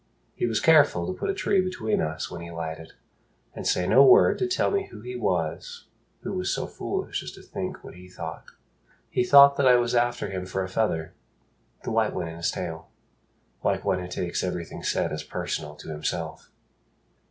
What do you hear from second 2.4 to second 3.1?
he lighted,